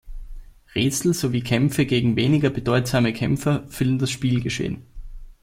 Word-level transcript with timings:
Rätsel 0.73 1.13
sowie 1.13 1.41
Kämpfe 1.43 1.85
gegen 1.85 2.15
weniger 2.15 2.49
bedeutsame 2.49 3.13
Kämpfer 3.13 3.67
füllen 3.67 3.99
das 3.99 4.09
Spielgeschehen. 4.09 4.81